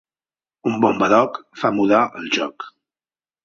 Un 0.71 0.79
bon 0.85 1.03
badoc 1.03 1.39
fa 1.61 1.73
mudar 1.77 2.03
el 2.23 2.33
joc. 2.41 2.69